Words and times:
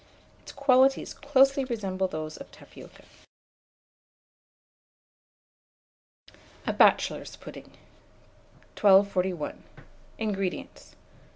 Its 0.41 0.51
qualities 0.51 1.13
closely 1.13 1.63
resemble 1.63 2.07
those 2.07 2.35
of 2.35 2.51
tapioca. 2.51 3.03
A 6.65 6.73
BACHELOR'S 6.73 7.35
PUDDING. 7.35 7.69
1241. 8.75 9.63
INGREDIENTS. 10.17 10.95